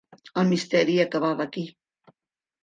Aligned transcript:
El 0.43 0.47
misteri 0.53 0.95
acabava 1.03 1.47
aquí. 1.47 1.65